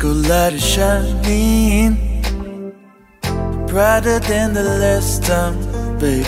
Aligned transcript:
Schoolari 0.00 0.58
shining. 0.58 1.92
Brighter 3.66 4.18
than 4.20 4.54
the 4.54 4.62
last 4.80 5.24
time, 5.24 5.56
babe. 5.98 6.24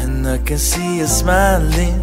And 0.00 0.26
I 0.26 0.38
can 0.38 0.56
see 0.56 0.96
you 1.00 1.06
smiling. 1.06 2.00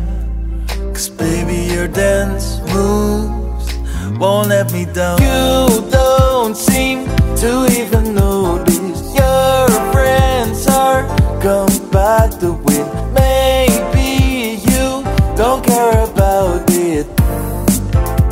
Cause 0.93 1.09
baby 1.09 1.73
your 1.73 1.87
dance 1.87 2.59
moves 2.71 3.73
Won't 4.19 4.49
let 4.49 4.71
me 4.71 4.85
down. 4.85 5.17
You 5.19 5.89
don't 5.89 6.55
seem 6.55 7.07
to 7.41 7.51
even 7.81 8.13
notice. 8.13 9.01
Your 9.17 9.67
friends 9.91 10.67
are 10.67 11.01
gone 11.41 11.73
by 11.89 12.27
the 12.39 12.51
wind. 12.53 12.91
Maybe 13.15 14.61
you 14.69 15.01
don't 15.35 15.65
care 15.65 16.03
about 16.03 16.69
it. 16.69 17.07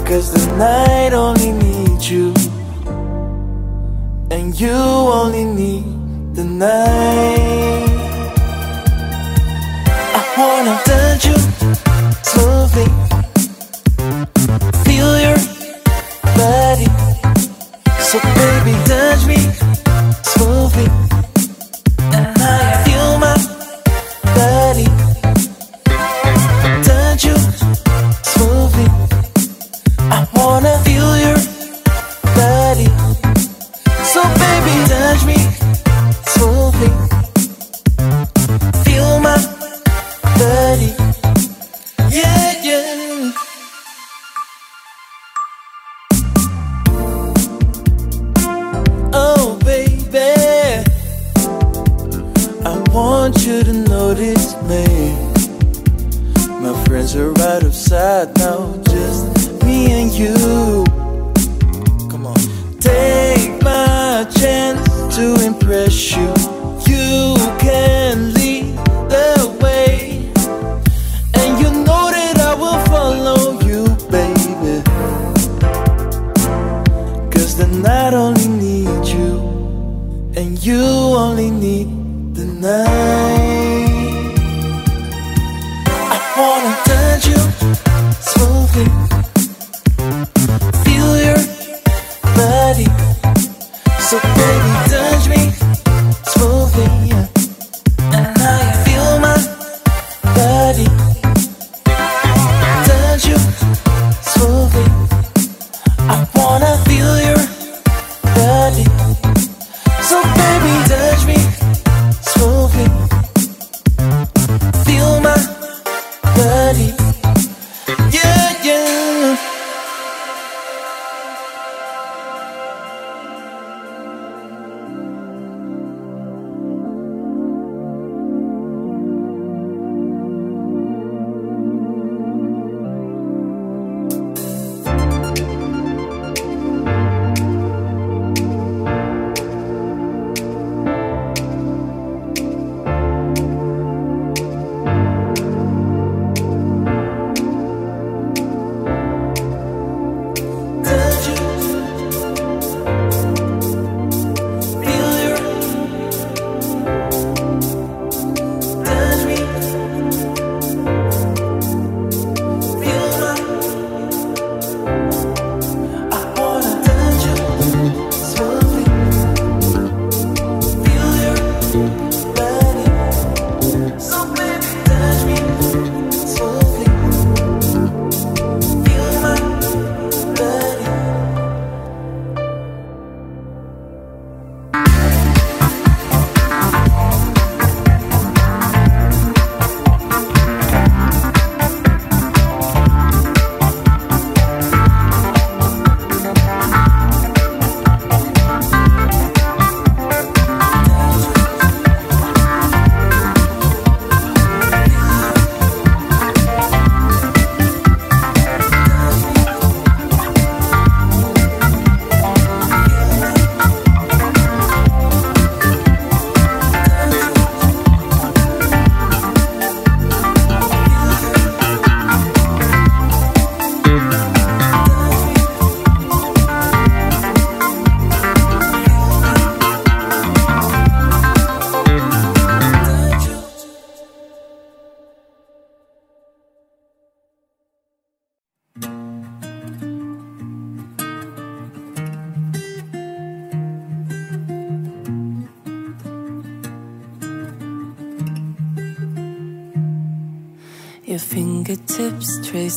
Cause 0.06 0.32
the 0.32 0.46
night 0.58 1.14
only 1.14 1.52
needs 1.54 1.73
you. 2.14 2.34
And 4.30 4.60
you 4.60 4.70
only 4.70 5.46
need 5.46 5.86
the 6.36 6.44
night. 6.44 7.90
I 10.20 10.22
wanna 10.38 10.76
touch 10.86 11.26
you. 11.26 11.53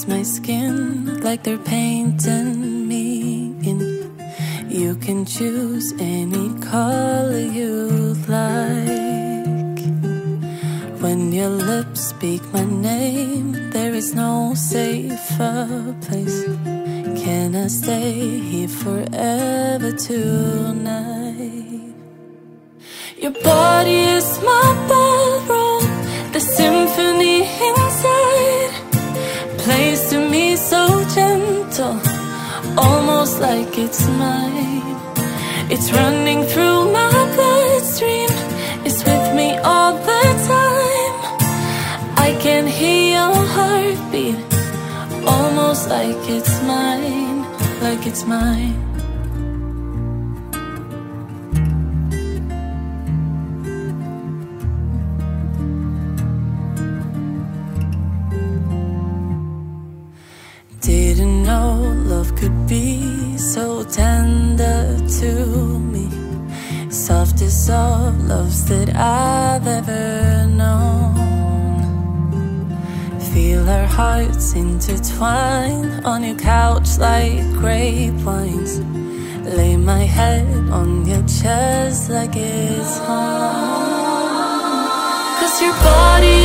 my 0.06 0.22
skin. 0.22 0.55
mine. 48.26 48.75
Didn't 60.80 61.42
know 61.42 61.95
love 62.04 62.35
could 62.37 62.68
be 62.68 63.37
so 63.38 63.83
tender 63.85 64.97
to 65.21 65.30
me. 65.78 66.09
Softest 66.90 67.71
of 67.71 68.28
loves 68.28 68.64
that 68.66 68.95
I've 68.95 69.66
ever 69.66 70.47
known. 70.47 71.14
Feel 73.33 73.68
our 73.68 73.87
hearts 73.87 74.54
intertwine 74.54 76.04
on 76.04 76.23
your 76.23 76.37
like 76.98 77.42
grape 77.60 78.14
wines. 78.24 78.80
Lay 79.56 79.76
my 79.76 80.04
head 80.18 80.46
on 80.70 81.06
your 81.06 81.22
chest 81.26 82.10
like 82.10 82.34
it's 82.36 82.98
home. 82.98 84.26
Cause 85.38 85.60
your 85.62 85.76
body 85.88 86.36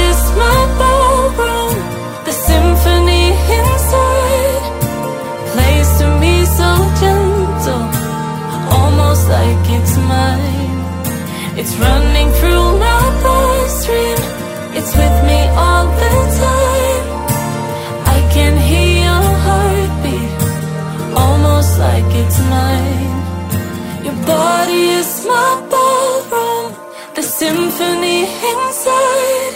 symphony 27.42 28.20
inside 28.54 29.56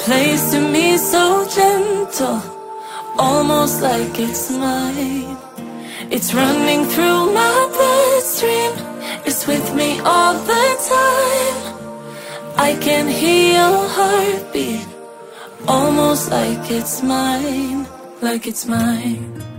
plays 0.00 0.42
to 0.52 0.60
me 0.60 0.98
so 0.98 1.24
gentle, 1.48 2.42
almost 3.16 3.80
like 3.80 4.18
it's 4.18 4.50
mine. 4.50 5.38
It's 6.14 6.34
running 6.34 6.84
through 6.92 7.32
my 7.32 7.56
bloodstream, 7.74 8.72
it's 9.24 9.46
with 9.46 9.66
me 9.74 9.98
all 10.00 10.34
the 10.50 10.66
time. 10.94 11.58
I 12.68 12.70
can 12.86 13.08
hear 13.08 13.44
your 13.60 13.80
heartbeat, 13.96 14.86
almost 15.66 16.30
like 16.30 16.70
it's 16.70 17.02
mine, 17.02 17.86
like 18.20 18.46
it's 18.46 18.66
mine. 18.66 19.49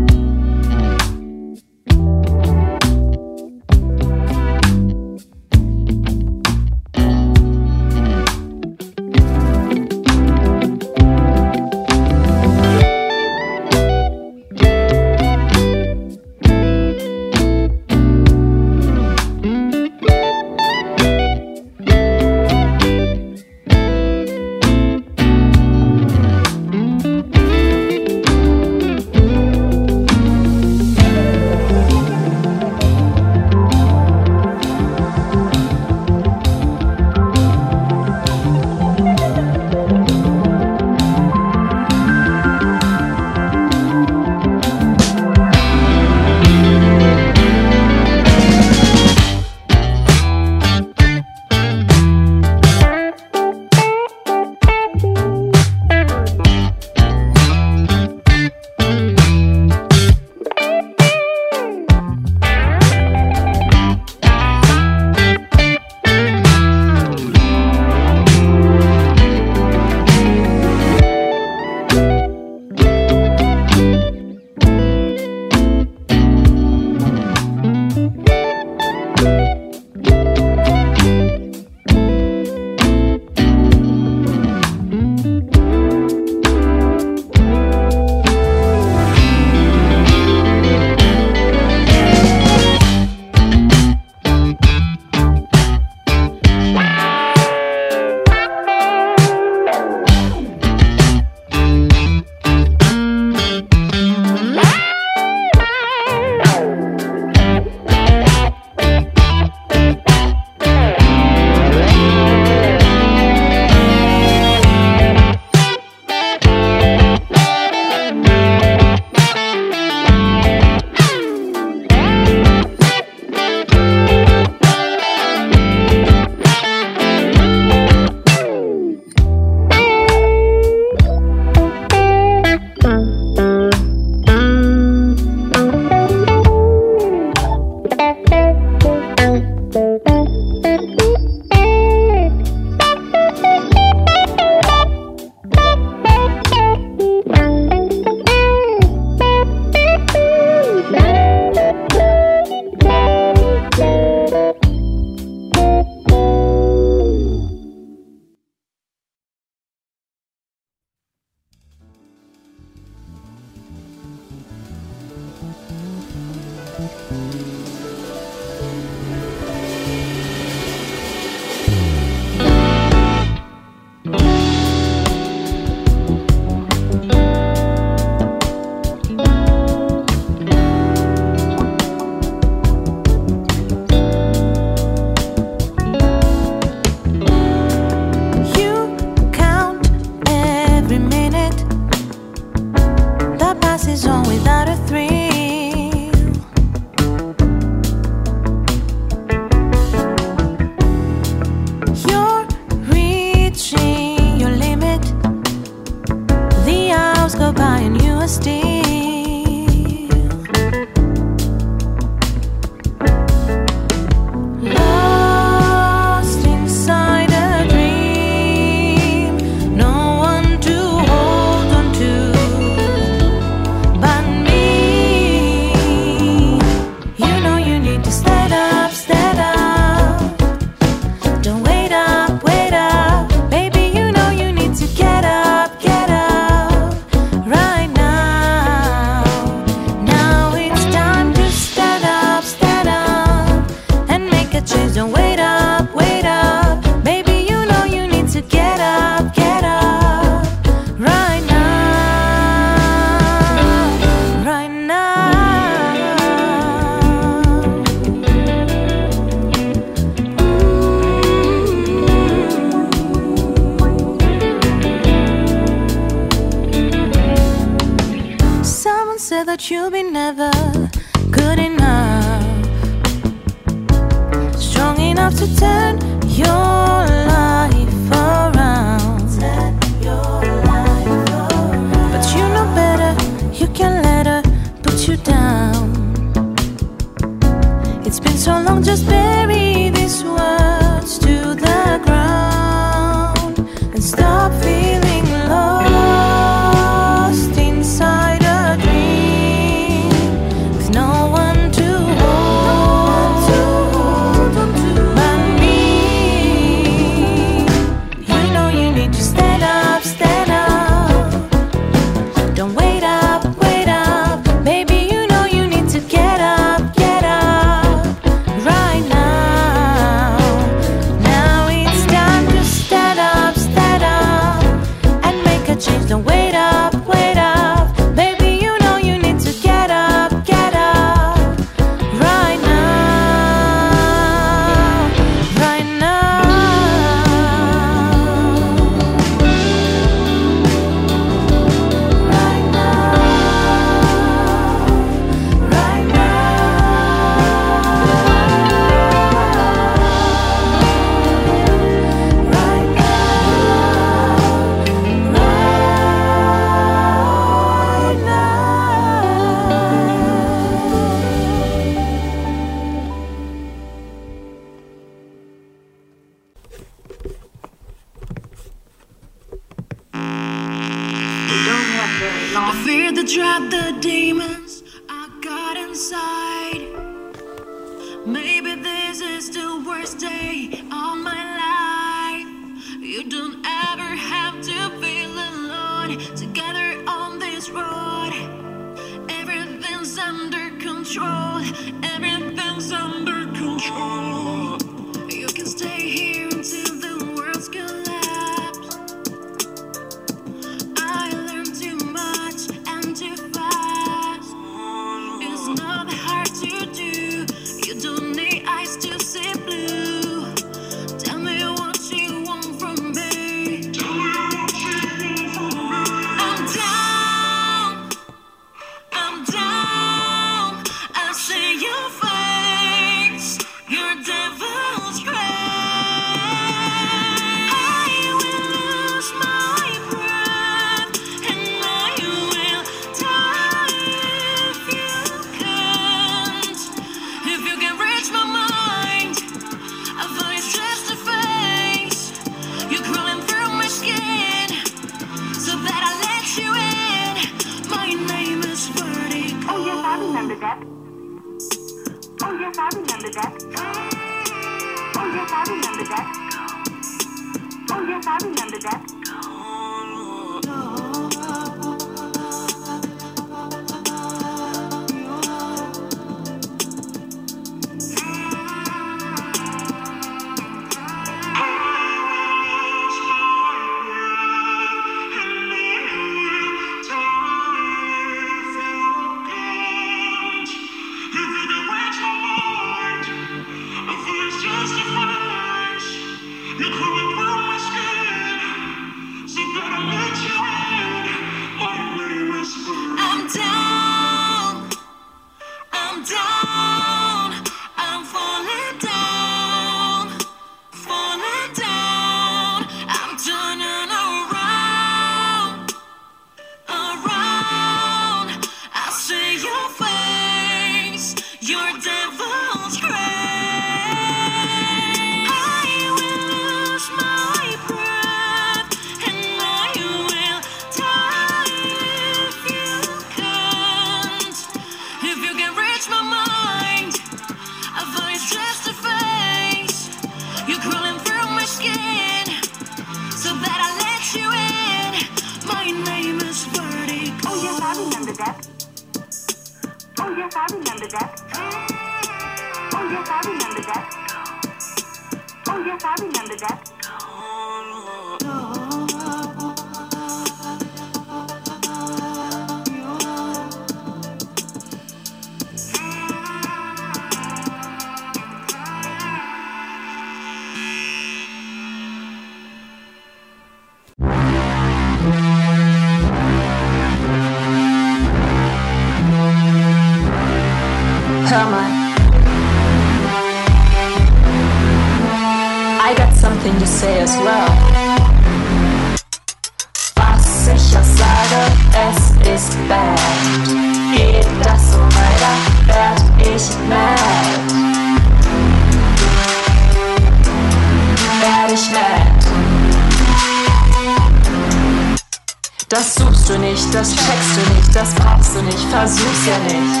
kannst 598.52 598.56
du 598.56 598.62
nicht, 598.62 598.88
versuch's 598.90 599.46
ja 599.46 599.58
nicht. 599.64 600.00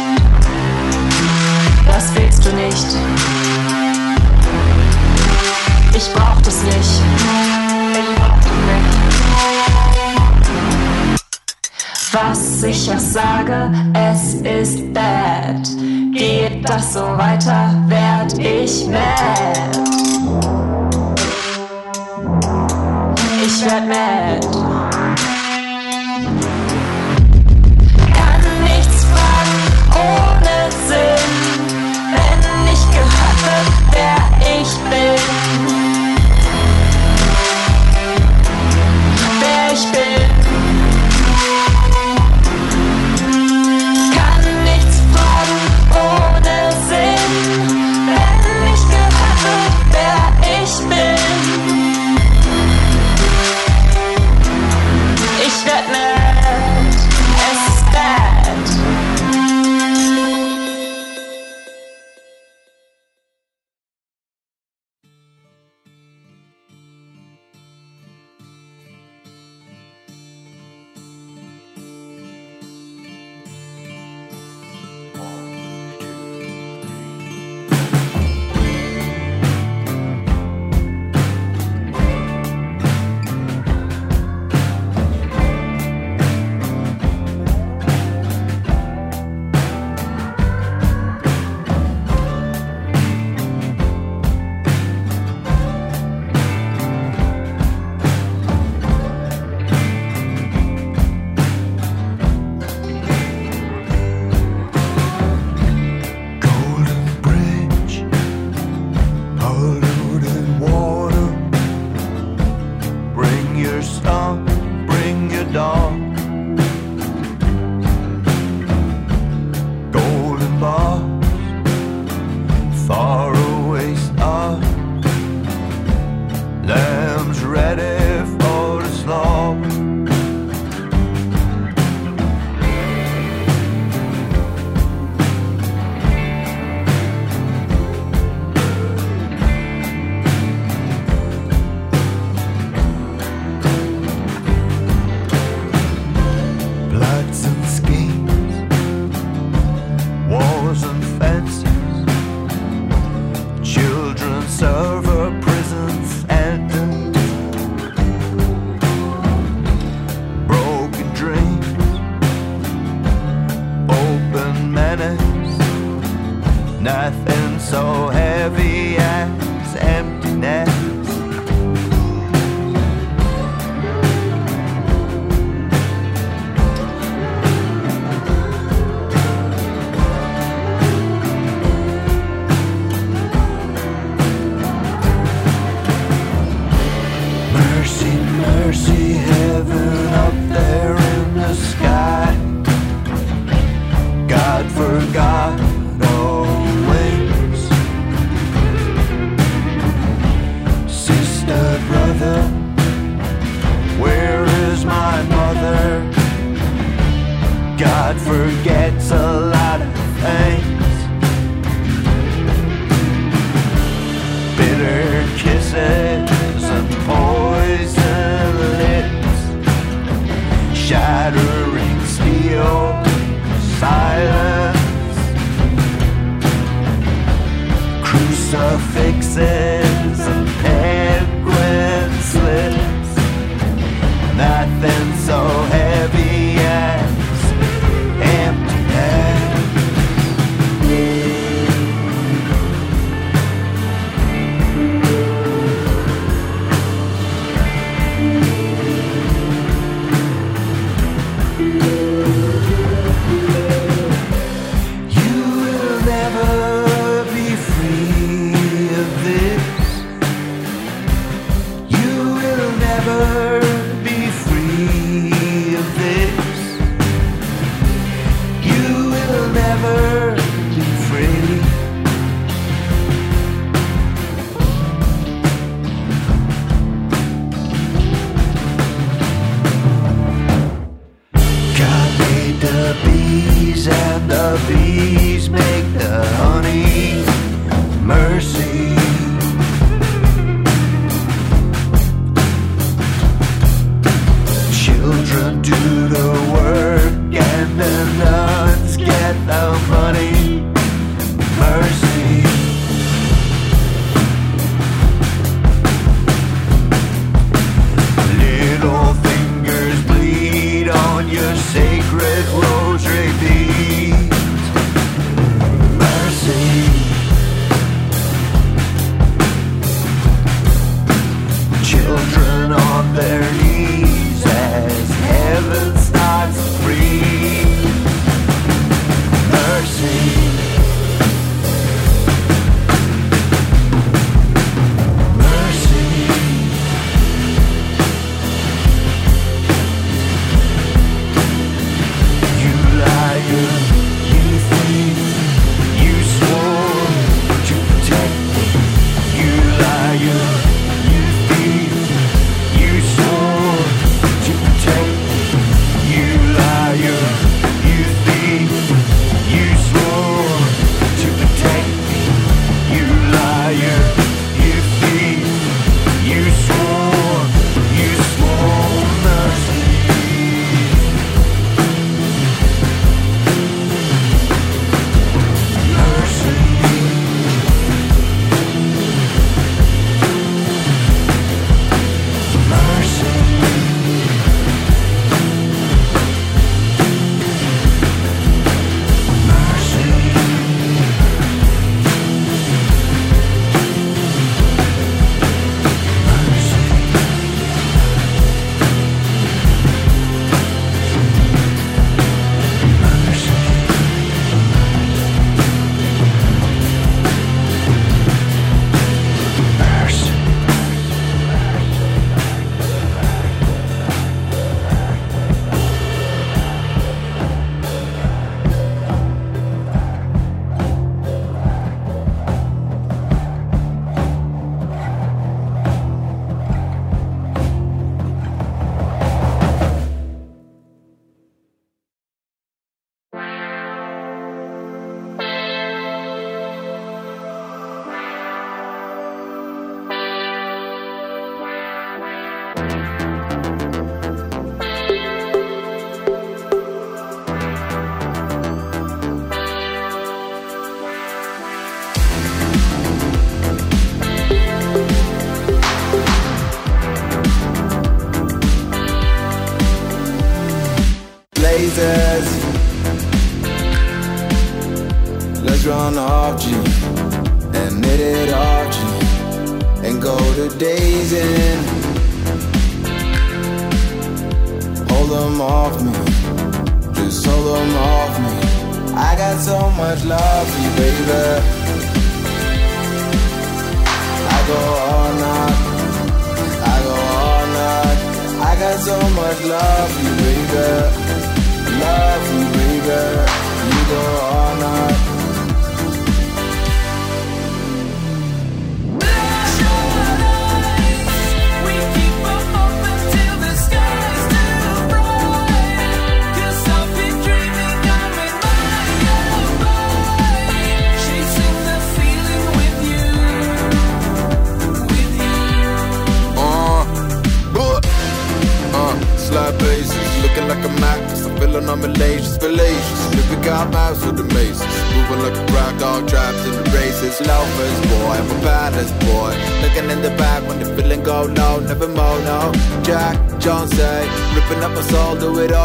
Das 1.86 2.14
willst 2.14 2.44
du 2.44 2.52
nicht. 2.52 2.86
Ich 5.94 6.12
brauch 6.12 6.40
das 6.42 6.62
nicht. 6.62 7.02
Ich 7.92 8.14
brauch 8.16 8.38
dich 8.40 8.52
nicht. 8.68 8.92
Was 12.12 12.62
ich 12.62 12.90
auch 12.90 12.98
sage, 12.98 13.72
es 13.94 14.34
ist 14.34 14.92
bad. 14.92 15.68
Geht 16.12 16.68
das 16.68 16.92
so 16.92 17.00
weiter, 17.00 17.74
werd 17.88 18.38
ich 18.38 18.86
mad. 18.86 19.91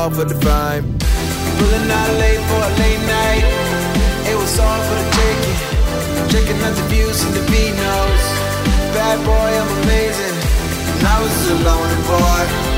all 0.08 0.14
for 0.14 0.24
the 0.24 0.36
vibe. 0.36 0.86
Pulling 1.60 1.92
out 1.92 2.12
late 2.20 2.40
for 2.50 2.62
a 2.64 2.72
late 2.80 3.04
night. 3.08 3.44
It 4.32 4.38
was 4.38 4.58
all 4.60 4.82
for 4.88 4.96
the 4.96 5.08
taking. 5.20 5.58
Checking 6.32 6.60
out 6.64 6.76
the 6.76 6.86
views 6.88 7.24
and 7.26 7.34
the 7.34 7.44
beat 7.52 7.76
notes. 7.76 8.28
Bad 8.96 9.18
boy, 9.26 9.50
I'm 9.60 9.72
amazing. 9.84 10.38
And 10.98 11.08
I 11.08 11.22
was 11.22 11.52
a 11.52 11.56
and 11.56 12.04
boy. 12.08 12.77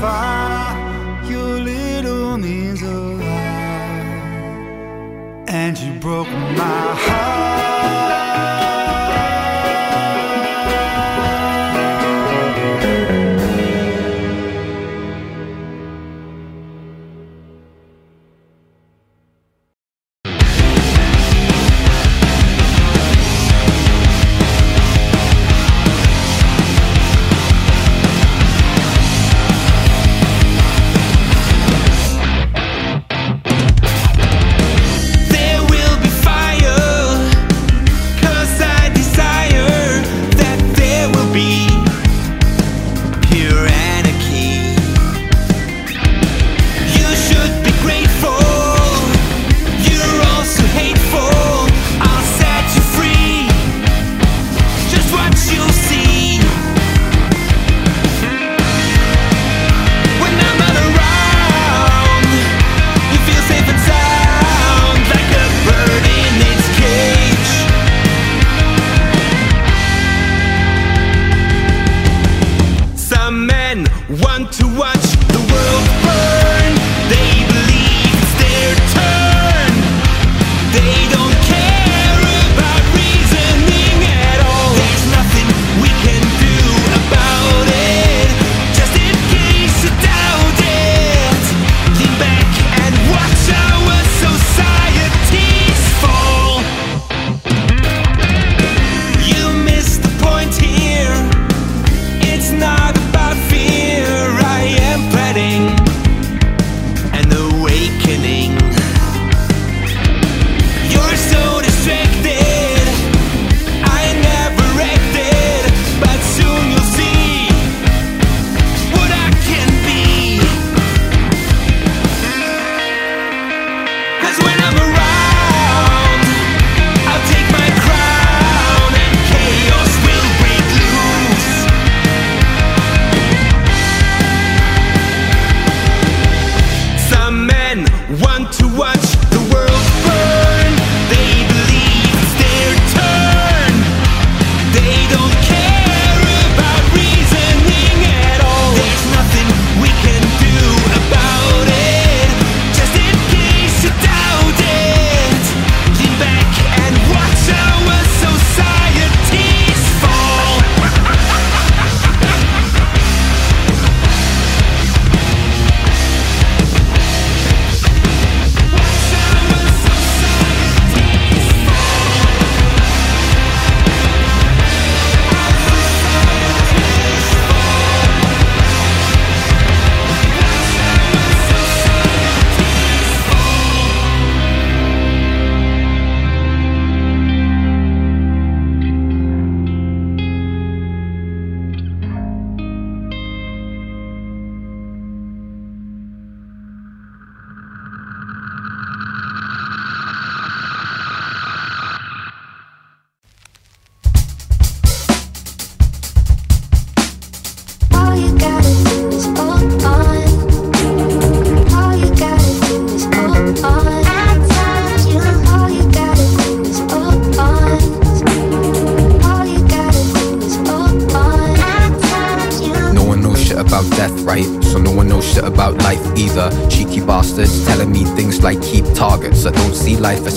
fire, 0.00 1.30
your 1.30 1.60
little 1.60 2.38
means 2.38 2.82
of 2.82 3.20
life, 3.20 4.20
and 5.48 5.78
you 5.78 5.92
broke 6.00 6.28
my 6.28 6.94
heart. 7.04 8.19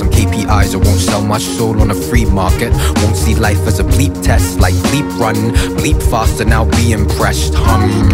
Some 0.03 0.11
KPIs. 0.11 0.73
I 0.73 0.77
won't 0.77 0.99
sell 0.99 1.21
my 1.21 1.37
soul 1.37 1.81
on 1.81 1.91
a 1.91 1.95
free 1.95 2.25
market. 2.25 2.71
Won't 3.01 3.15
see 3.15 3.35
life 3.35 3.59
as 3.67 3.79
a 3.79 3.83
bleep 3.83 4.21
test, 4.23 4.59
like 4.59 4.73
bleep 4.91 5.07
run, 5.19 5.35
bleep 5.77 6.01
faster. 6.09 6.45
Now 6.45 6.65
be 6.65 6.91
impressed. 6.91 7.53
Hum. 7.55 8.09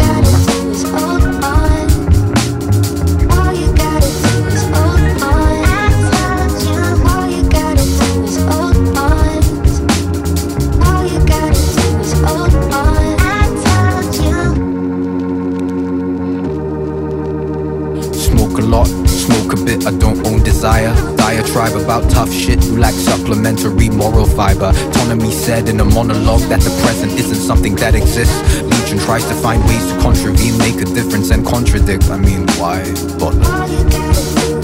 Smoke 18.12 18.58
a 18.58 18.62
lot, 18.62 18.86
smoke 19.08 19.52
a 19.52 19.64
bit, 19.64 19.86
I 19.86 19.92
don't 19.92 20.26
own 20.26 20.42
desire. 20.42 21.09
Diatribe 21.40 21.74
about 21.74 22.10
tough 22.10 22.30
shit, 22.30 22.62
you 22.66 22.76
lack 22.76 22.92
supplementary 22.92 23.88
moral 23.88 24.26
fiber. 24.26 24.72
Autonomy 24.76 25.32
said 25.32 25.70
in 25.70 25.80
a 25.80 25.84
monologue 25.86 26.42
that 26.50 26.60
the 26.60 26.70
present 26.82 27.12
isn't 27.12 27.36
something 27.36 27.74
that 27.76 27.94
exists. 27.94 28.60
Legion 28.60 28.98
tries 28.98 29.24
to 29.24 29.34
find 29.36 29.64
ways 29.64 29.90
to 29.90 29.98
contravene, 30.00 30.58
make 30.58 30.76
a 30.82 30.84
difference, 30.84 31.30
and 31.30 31.46
contradict. 31.46 32.10
I 32.10 32.18
mean, 32.18 32.46
why 32.58 32.84
bother? 33.18 33.40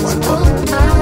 Why 0.03 0.19
bother? 0.21 0.96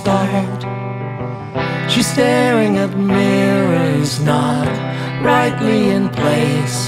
Start. 0.00 0.60
She's 1.90 2.06
staring 2.06 2.78
at 2.78 2.96
mirrors 2.96 4.12
not 4.24 4.66
rightly 5.22 5.90
in 5.90 6.08
place. 6.08 6.78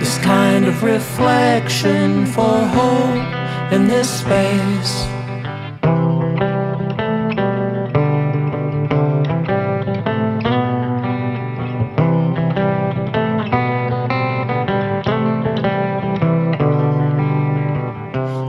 This 0.00 0.18
kind 0.18 0.64
of 0.66 0.82
reflection 0.82 2.26
for 2.26 2.56
hope 2.78 3.72
in 3.72 3.86
this 3.86 4.08
space. 4.22 4.94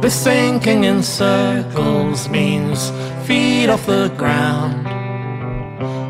The 0.01 0.11
sinking 0.11 0.83
in 0.83 1.01
circles 1.01 2.29
means 2.29 2.91
feet 3.25 3.69
off 3.69 3.87
the 3.87 4.07
ground. 4.17 4.87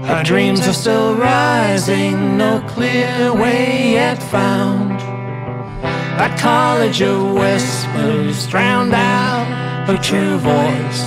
Her 0.06 0.22
dreams 0.24 0.68
are 0.68 0.74
still 0.74 1.16
rising, 1.16 2.38
no 2.38 2.62
clear 2.68 3.34
way 3.34 3.94
yet 3.94 4.22
found. 4.22 5.00
That 6.20 6.38
college 6.38 7.02
of 7.02 7.34
whispers 7.34 8.48
drowned 8.48 8.94
out 8.94 9.88
her 9.88 9.98
true 9.98 10.38
voice. 10.40 11.02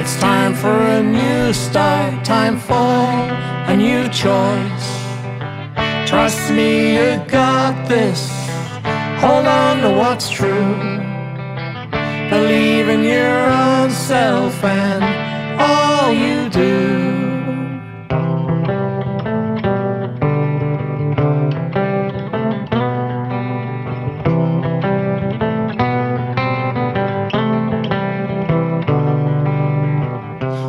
It's 0.00 0.16
time 0.20 0.54
for 0.54 0.78
a 0.98 1.02
new 1.02 1.52
start, 1.52 2.24
time 2.24 2.56
for 2.58 3.02
a 3.72 3.76
new 3.76 4.04
choice. 4.10 4.88
Trust 6.08 6.50
me, 6.52 6.94
you 6.94 7.24
got 7.26 7.88
this. 7.88 8.30
Hold 9.20 9.46
on 9.46 9.82
to 9.82 9.90
what's 9.98 10.30
true. 10.30 11.07
Believe 12.30 12.88
in 12.88 13.04
your 13.04 13.50
own 13.50 13.90
self 13.90 14.62
and 14.62 15.02
all 15.58 16.12
you 16.12 16.50
do. 16.50 17.08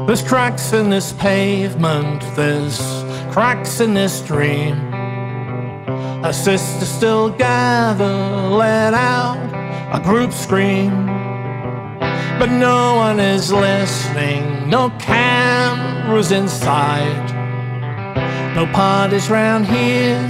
There's 0.07 0.23
cracks 0.23 0.73
in 0.73 0.89
this 0.89 1.13
pavement, 1.13 2.21
there's 2.35 2.79
cracks 3.31 3.79
in 3.79 3.93
this 3.93 4.21
dream. 4.21 4.77
A 6.23 6.33
sister 6.33 6.85
still 6.85 7.29
gather, 7.29 8.05
let 8.49 8.93
out 8.93 9.37
a 9.93 9.99
group 9.99 10.31
scream. 10.31 11.08
But 12.39 12.51
no 12.51 12.95
one 12.95 13.19
is 13.19 13.51
listening, 13.51 14.69
no 14.69 14.91
cameras 14.91 16.31
in 16.31 16.47
sight. 16.47 17.33
No 18.55 18.65
parties 18.67 19.29
round 19.29 19.65
here, 19.65 20.21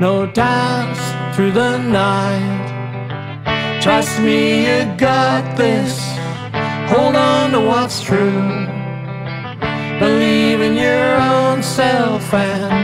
no 0.00 0.26
dance 0.26 0.98
through 1.36 1.52
the 1.52 1.78
night. 1.78 3.80
Trust 3.80 4.18
me, 4.18 4.66
you 4.66 4.96
got 4.96 5.56
this. 5.56 5.96
Hold 6.90 7.14
on 7.14 7.52
to 7.52 7.60
what's 7.60 8.02
true. 8.02 8.66
Believe 10.00 10.60
in 10.60 10.76
your 10.76 11.16
own 11.16 11.62
self 11.62 12.34
and 12.34 12.83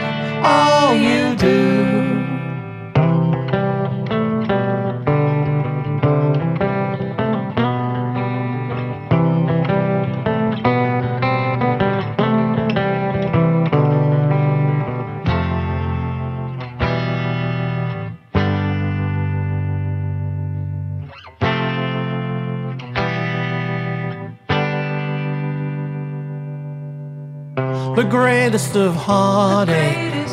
greatest 28.10 28.74
of 28.74 28.96
heartache 28.96 30.26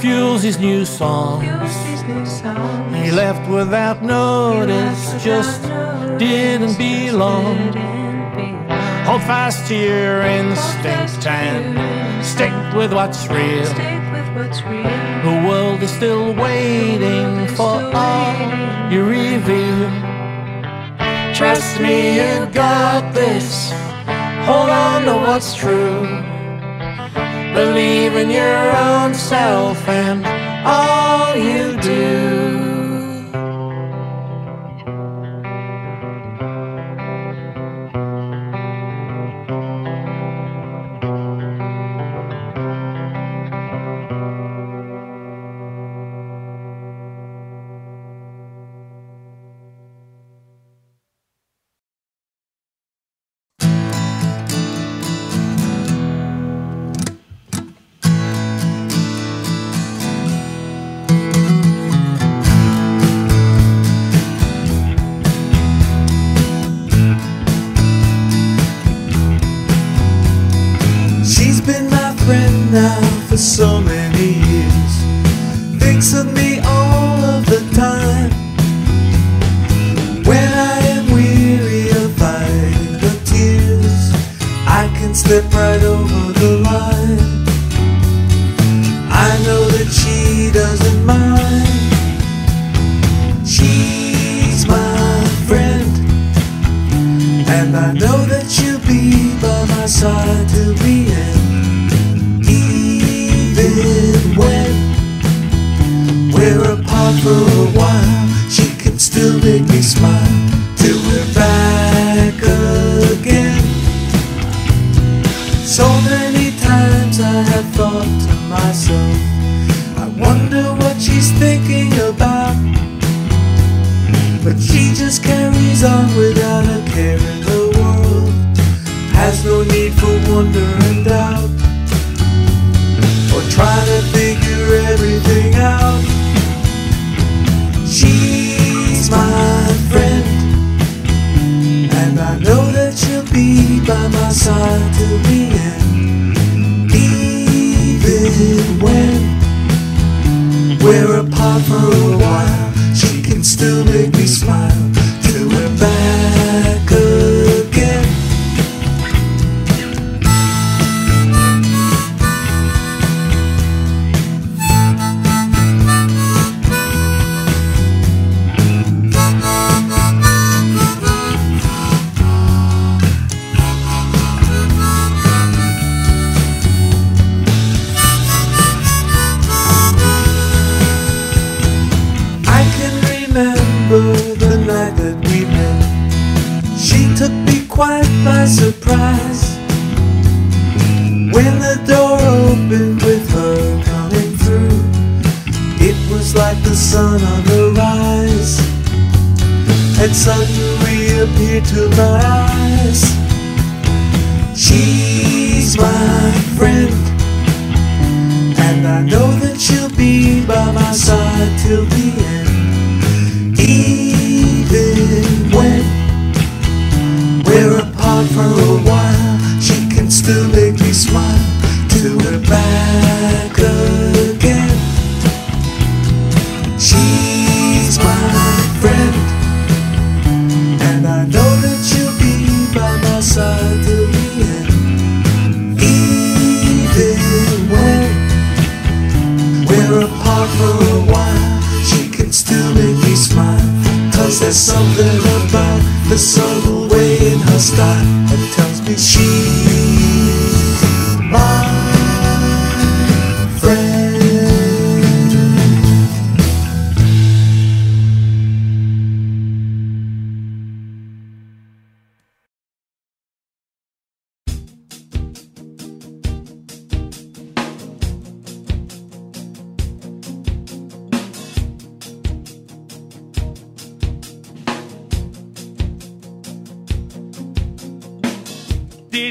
fuels 0.00 0.44
his 0.44 0.60
new 0.60 0.84
songs. 0.84 1.74
He 2.94 3.10
left 3.10 3.50
without 3.50 4.00
notice, 4.02 5.24
just 5.24 5.60
didn't 6.18 6.78
belong. 6.78 7.56
Hold 9.06 9.22
fast 9.22 9.66
to 9.68 9.74
your 9.74 10.22
instinct 10.22 11.26
and 11.26 12.24
stick 12.24 12.54
with 12.76 12.92
what's 12.92 13.26
real. 13.26 13.64
The 15.24 15.36
world 15.48 15.82
is 15.82 15.90
still 15.90 16.32
waiting 16.32 17.48
for 17.56 17.90
all 17.92 18.92
you 18.92 19.04
reveal. 19.04 19.90
Trust 21.34 21.80
me, 21.80 22.16
you 22.20 22.46
got 22.52 23.12
this. 23.12 23.72
Hold 24.46 24.70
on 24.70 25.04
to 25.06 25.14
what's 25.26 25.56
true. 25.56 26.33
Believe 27.54 28.16
in 28.16 28.30
your 28.30 28.76
own 28.76 29.14
self 29.14 29.88
and 29.88 30.26
all 30.66 31.36
you 31.36 31.76
do. 31.80 32.43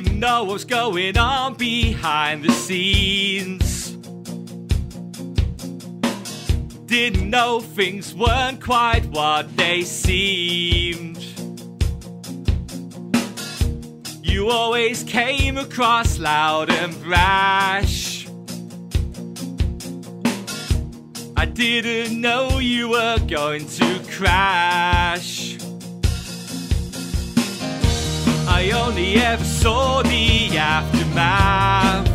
didn't 0.01 0.19
know 0.19 0.43
what 0.43 0.53
was 0.53 0.65
going 0.65 1.15
on 1.19 1.53
behind 1.53 2.43
the 2.43 2.51
scenes. 2.51 3.91
Didn't 6.87 7.29
know 7.29 7.59
things 7.59 8.15
weren't 8.15 8.59
quite 8.59 9.05
what 9.11 9.55
they 9.55 9.83
seemed. 9.83 11.23
You 14.23 14.49
always 14.49 15.03
came 15.03 15.59
across 15.59 16.17
loud 16.17 16.71
and 16.71 16.99
brash. 17.03 18.27
I 21.37 21.45
didn't 21.45 22.19
know 22.19 22.57
you 22.57 22.89
were 22.89 23.19
going 23.27 23.67
to 23.67 24.01
crash. 24.09 25.43
I 28.63 28.71
only 28.71 29.15
ever 29.15 29.42
saw 29.63 30.01
the 30.01 30.57
aftermath. 30.57 32.05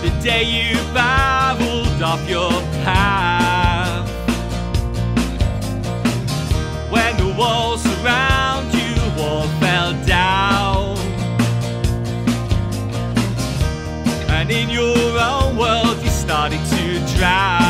The 0.00 0.10
day 0.22 0.44
you 0.44 0.76
babbled 0.94 2.02
off 2.02 2.26
your 2.26 2.52
path. 2.84 4.08
When 6.90 7.18
the 7.18 7.34
walls 7.38 7.84
around 7.98 8.72
you 8.72 8.94
all 9.22 9.46
fell 9.60 9.92
down. 10.06 10.96
And 14.30 14.50
in 14.50 14.70
your 14.70 15.20
own 15.20 15.58
world 15.58 16.02
you 16.02 16.08
started 16.08 16.64
to 16.64 17.14
drown. 17.14 17.67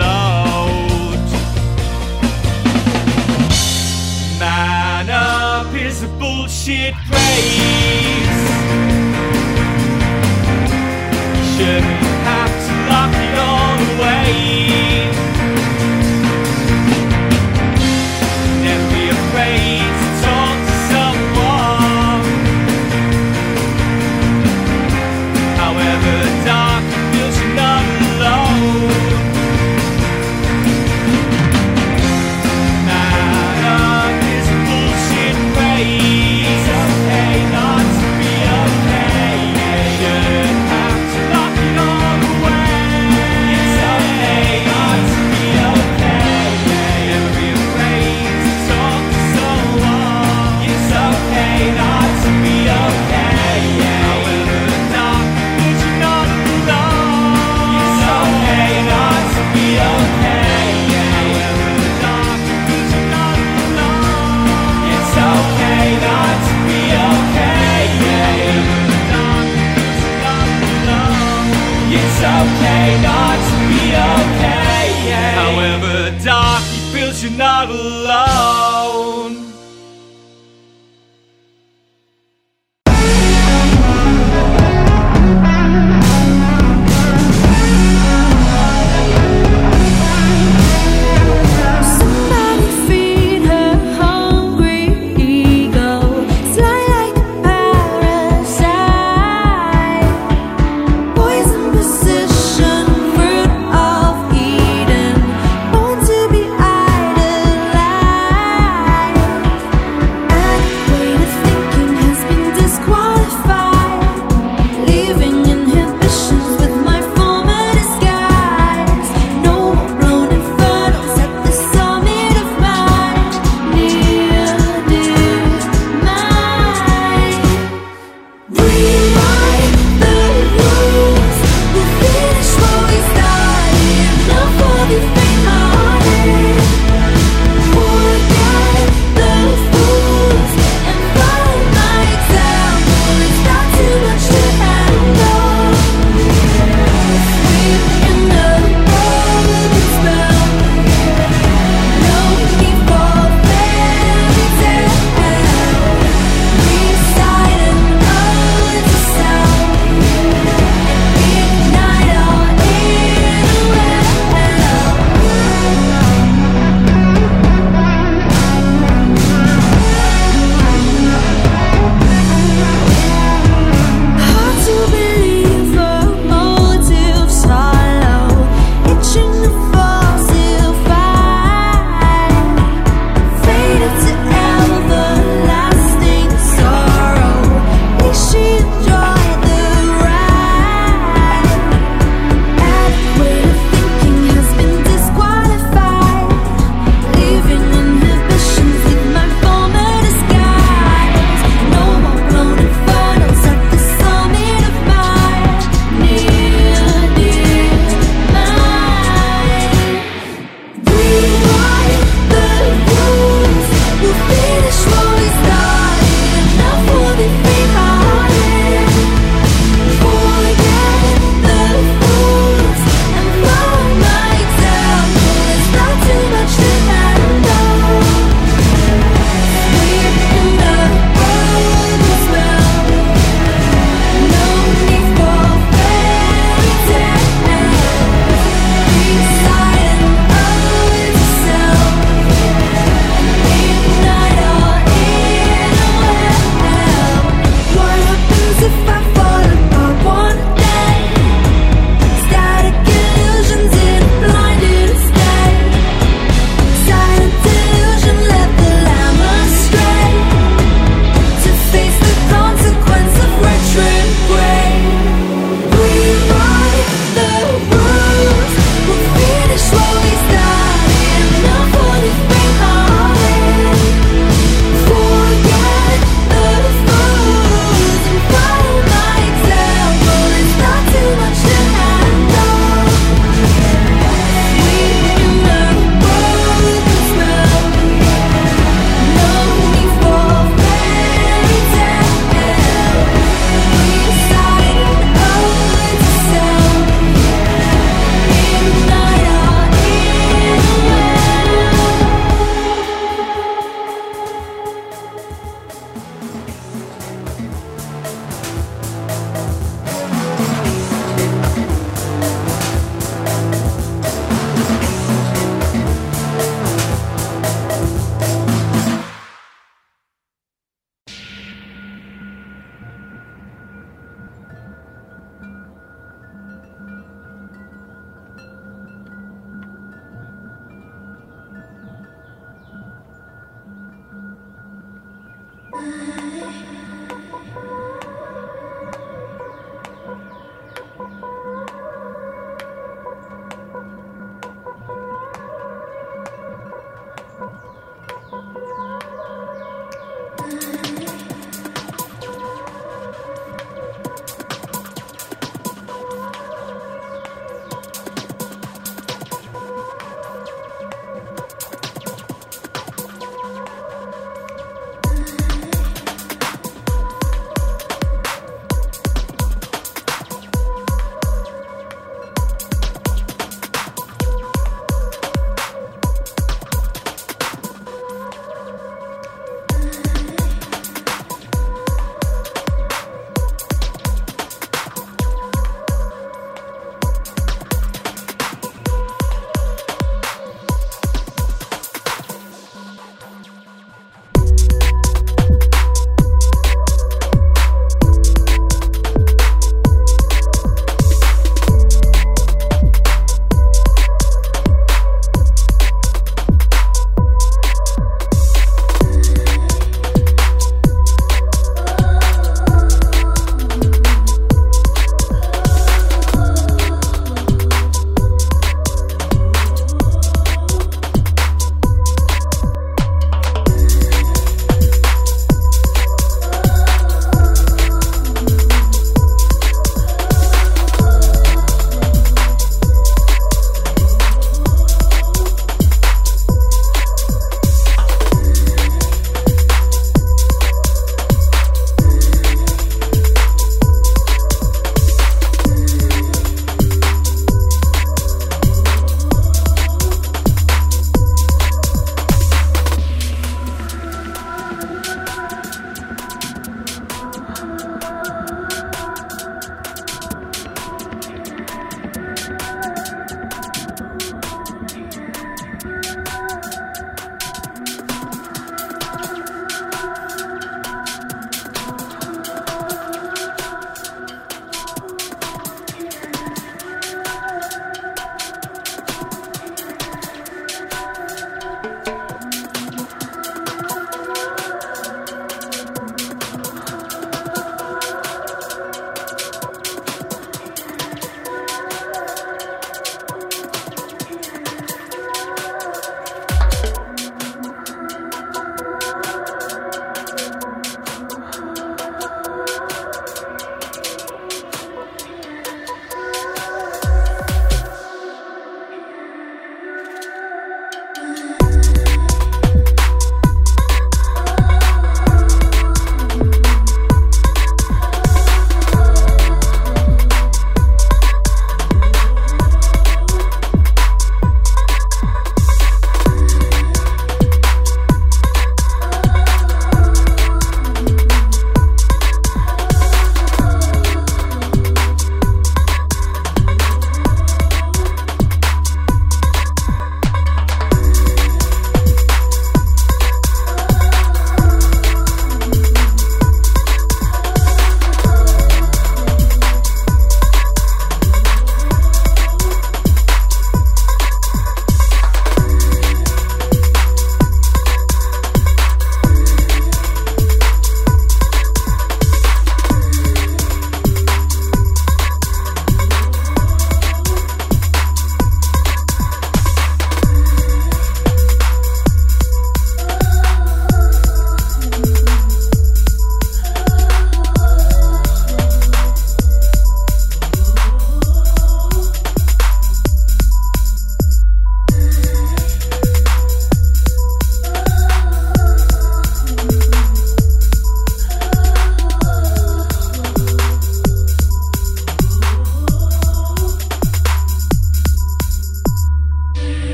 out. 0.00 1.30
Man 4.38 5.10
up 5.10 5.74
is 5.74 6.02
a 6.02 6.08
bullshit 6.08 6.94
race. 7.10 8.61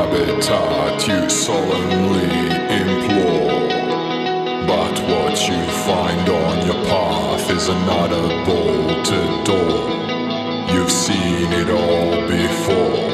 Habitat, 0.00 1.06
you 1.06 1.28
solemnly 1.28 2.32
implore. 2.80 3.68
But 4.72 4.96
what 5.10 5.36
you 5.48 5.60
find 5.88 6.26
on 6.28 6.56
your 6.66 6.80
path 6.88 7.50
is 7.50 7.68
another 7.68 8.24
bolted 8.46 9.32
door. 9.44 9.80
You've 10.72 10.94
seen 11.06 11.48
it 11.62 11.68
all 11.68 12.12
before. 12.36 13.08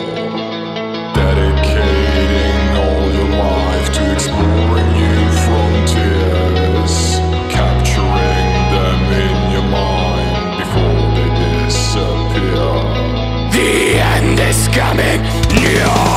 Dedicating 1.21 2.63
all 2.83 3.07
your 3.19 3.31
life 3.51 3.89
to 3.97 4.03
exploring 4.13 4.91
new 5.01 5.25
frontiers, 5.45 6.95
capturing 7.57 8.49
them 8.75 9.01
in 9.27 9.37
your 9.55 9.69
mind 9.81 10.37
before 10.61 11.03
they 11.17 11.31
disappear. 11.65 12.69
The 13.57 13.73
end 14.15 14.39
is 14.39 14.61
coming 14.69 15.21
near. 15.61 16.16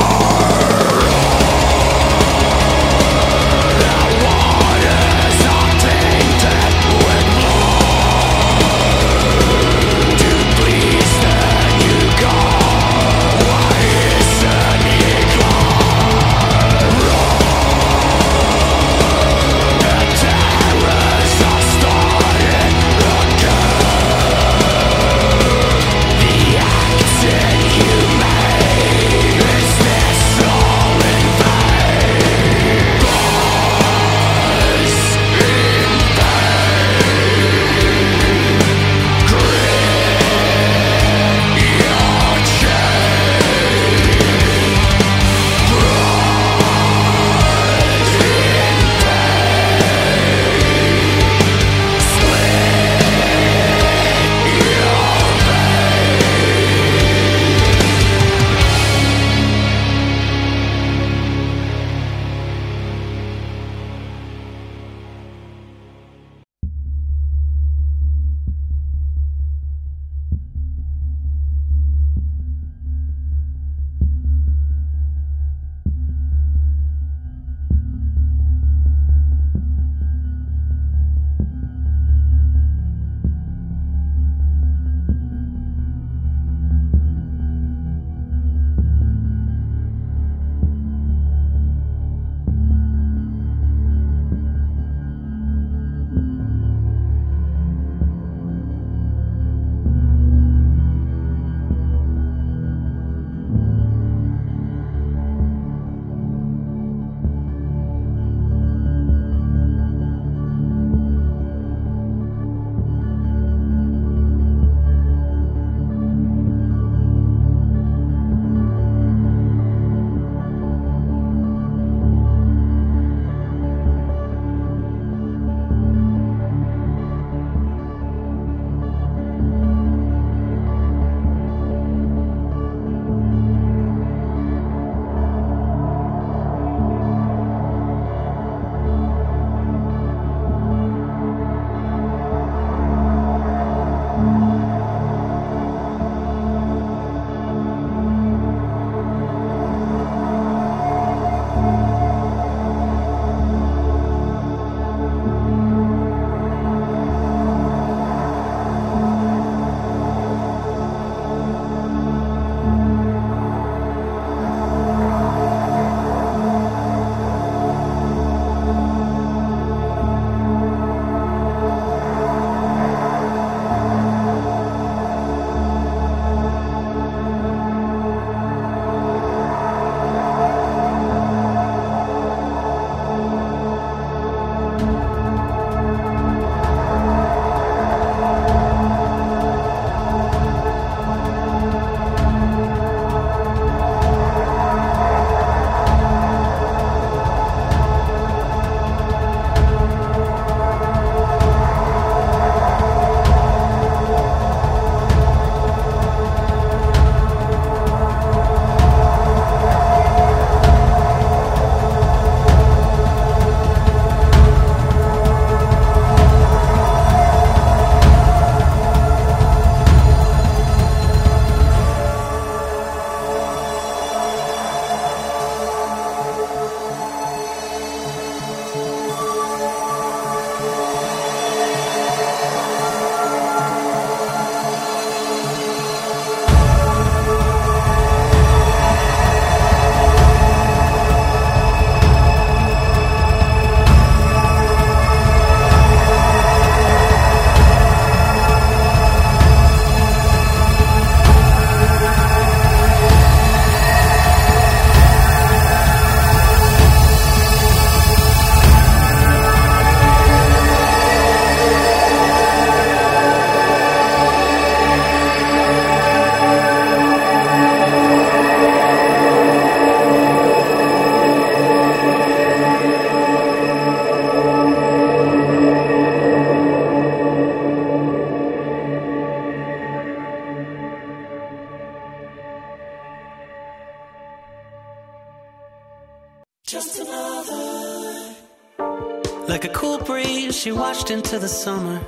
Into 291.10 291.38
the 291.38 291.48
summer. 291.48 292.00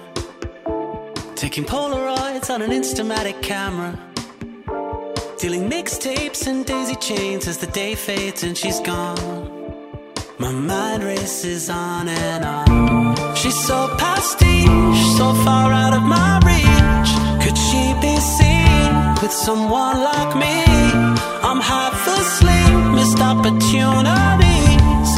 Taking 1.35 1.65
Polaroids 1.65 2.51
on 2.51 2.63
an 2.63 2.71
Instamatic 2.71 3.43
camera. 3.43 3.99
Dealing 5.39 5.69
mixtapes 5.69 6.47
and 6.47 6.65
daisy 6.65 6.95
chains 6.97 7.49
as 7.49 7.59
the 7.59 7.67
day 7.69 7.95
fades 7.95 8.43
and 8.45 8.57
she's 8.57 8.81
gone. 8.81 9.19
My 10.39 10.53
mind 10.53 11.03
races 11.03 11.69
on 11.69 12.09
and 12.09 12.45
on. 12.45 13.35
She's 13.35 13.59
so 13.67 13.95
pastiche, 13.99 15.05
so 15.19 15.35
far 15.45 15.73
out 15.73 15.95
of 15.95 16.03
my 16.03 16.33
reach. 16.51 17.13
Could 17.43 17.59
she 17.67 17.83
be 18.01 18.15
seen 18.37 18.91
with 19.21 19.33
someone 19.33 19.99
like 20.11 20.37
me? 20.37 20.65
I'm 21.49 21.61
half 21.61 21.99
asleep, 22.19 22.75
missed 22.97 23.21
opportunities. 23.21 25.11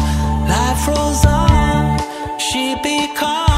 Life 0.52 0.88
rolls 0.88 1.24
on, 1.26 1.98
she 2.38 2.74
becomes 2.82 3.53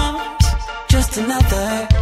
another 1.19 1.96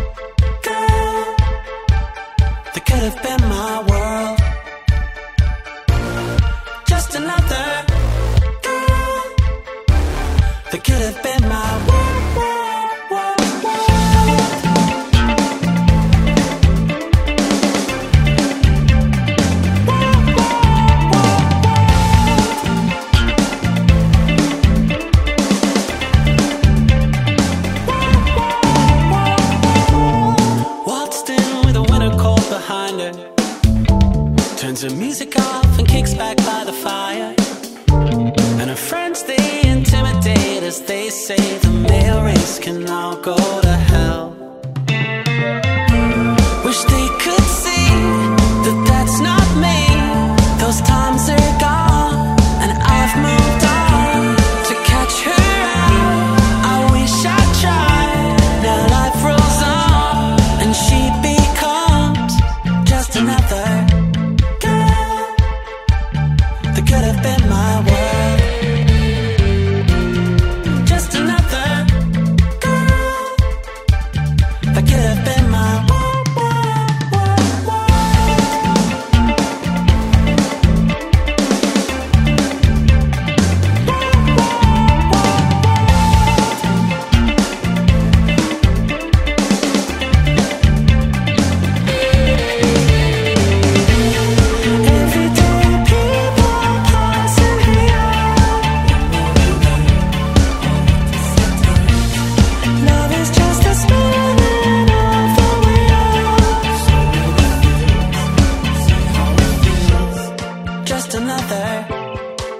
Just 110.84 111.14
another 111.14 111.86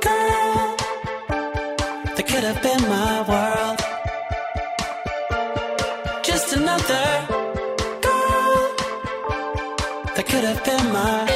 girl 0.00 0.76
that 2.16 2.24
could 2.26 2.44
have 2.44 2.62
been 2.62 2.82
my 2.88 3.22
world. 3.28 3.78
Just 6.24 6.52
another 6.56 7.06
girl 8.00 8.74
that 10.16 10.24
could 10.26 10.44
have 10.44 10.64
been 10.64 10.92
my. 10.92 11.33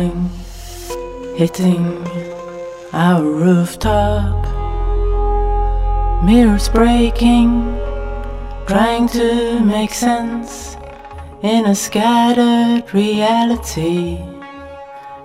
Falling, 0.00 0.30
hitting 1.36 2.06
our 2.92 3.22
rooftop. 3.22 4.46
Mirrors 6.24 6.68
breaking, 6.68 7.78
trying 8.66 9.08
to 9.08 9.60
make 9.60 9.92
sense 9.92 10.76
in 11.42 11.66
a 11.66 11.74
scattered 11.74 12.92
reality. 12.92 14.18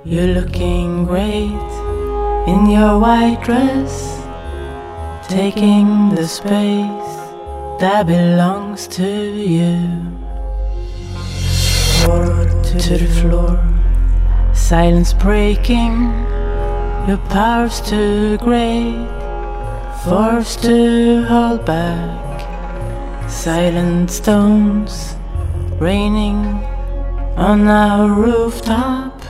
You're 0.03 0.41
looking 0.41 1.05
great 1.05 1.71
in 2.47 2.69
your 2.69 2.99
white 2.99 3.41
dress, 3.43 4.21
taking 5.27 6.09
the 6.15 6.27
space 6.27 7.13
that 7.79 8.07
belongs 8.07 8.87
to 8.87 9.07
you. 9.07 10.11
To 12.85 12.97
the 12.97 13.07
floor, 13.21 13.74
silence 14.65 15.13
breaking, 15.13 16.09
your 17.07 17.19
power's 17.29 17.79
too 17.81 18.35
great, 18.39 18.97
forced 20.03 20.63
to 20.63 21.23
hold 21.25 21.63
back. 21.65 23.29
Silent 23.29 24.09
stones 24.09 25.15
raining 25.79 26.37
on 27.37 27.67
our 27.67 28.09
rooftop, 28.09 29.21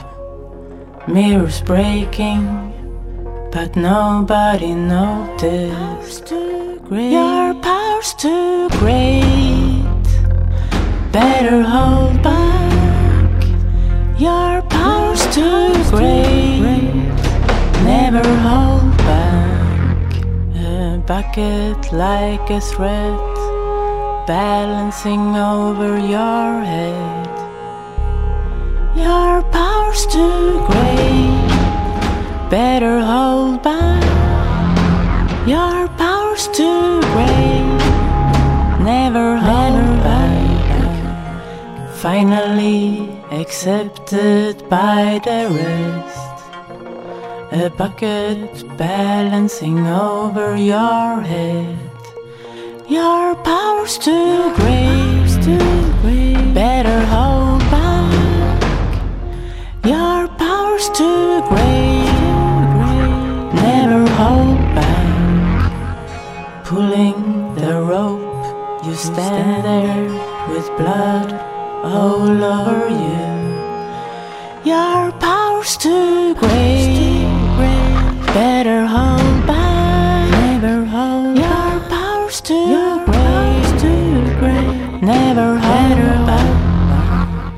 mirrors 1.06 1.60
breaking, 1.60 2.46
but 3.52 3.76
nobody 3.76 4.74
noticed. 4.74 6.32
Your 6.32 7.54
power's 7.56 8.14
too 8.14 8.70
great. 8.70 9.84
Better 11.12 11.62
hold 11.62 12.24
back. 12.24 12.65
Your 14.18 14.62
power's 14.70 15.28
too 15.36 15.74
great. 15.90 16.62
Never 17.84 18.24
hold 18.24 18.96
back. 19.00 20.24
A 20.56 21.04
bucket 21.06 21.92
like 21.92 22.50
a 22.50 22.62
thread 22.62 23.20
balancing 24.26 25.36
over 25.36 26.00
your 26.00 26.64
head. 26.64 27.28
Your 28.96 29.44
power's 29.52 30.06
too 30.08 30.64
great. 30.66 31.50
Better 32.50 33.02
hold 33.02 33.62
back. 33.64 34.02
Your 35.46 35.90
power's 35.98 36.48
too 36.48 37.02
great. 37.12 37.80
Never 38.80 39.36
hold 39.36 40.04
back. 40.08 40.36
Finally 41.98 43.25
accepted 43.32 44.68
by 44.70 45.20
the 45.24 45.50
rest. 45.52 46.22
a 47.52 47.70
bucket 47.70 48.78
balancing 48.78 49.88
over 49.88 50.56
your 50.56 51.22
head. 51.22 51.78
Your 52.88 53.36
power's 53.36 53.98
too 53.98 54.54
great, 54.56 55.28
too 55.42 55.94
great. 56.02 56.54
Better 56.54 57.00
hold 57.06 57.62
back. 57.72 58.62
Your 59.86 60.28
power's 60.38 60.90
too 60.90 61.42
great, 61.50 62.12
never 63.64 64.06
hold 64.20 64.60
back. 64.76 66.66
Pulling 66.66 67.56
the 67.56 67.82
rope, 67.82 68.86
you 68.86 68.94
stand 68.96 69.64
there 69.66 70.10
with 70.50 70.68
blood 70.78 71.55
all 71.86 72.44
over 72.44 72.90
you. 72.90 73.26
Your 74.72 75.12
power's 75.20 75.78
too 75.78 76.34
great, 76.34 76.98
better 78.34 78.88
hold 78.88 79.46
back, 79.46 80.32
never 80.32 80.84
hold. 80.86 81.38
Your 81.38 81.80
power's 81.88 82.42
too 82.42 83.04
great, 83.06 83.80
too 83.80 84.24
great, 84.40 85.02
never 85.04 85.60
hold 85.60 86.26
back. 86.26 87.54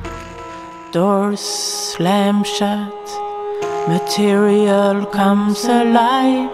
Doors 0.91 1.39
slam 1.39 2.43
shut, 2.43 3.03
material 3.87 5.05
comes 5.05 5.63
alive. 5.63 6.51